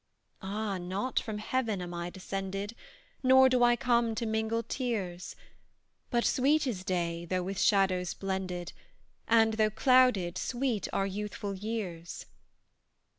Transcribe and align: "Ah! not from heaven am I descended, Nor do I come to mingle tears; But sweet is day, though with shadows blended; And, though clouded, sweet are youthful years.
"Ah! 0.41 0.79
not 0.79 1.19
from 1.19 1.37
heaven 1.37 1.79
am 1.79 1.93
I 1.93 2.09
descended, 2.09 2.73
Nor 3.21 3.49
do 3.49 3.61
I 3.61 3.75
come 3.75 4.15
to 4.15 4.25
mingle 4.25 4.63
tears; 4.63 5.35
But 6.09 6.25
sweet 6.25 6.65
is 6.65 6.83
day, 6.83 7.23
though 7.25 7.43
with 7.43 7.59
shadows 7.61 8.15
blended; 8.15 8.73
And, 9.27 9.53
though 9.53 9.69
clouded, 9.69 10.39
sweet 10.39 10.87
are 10.91 11.05
youthful 11.05 11.53
years. 11.53 12.25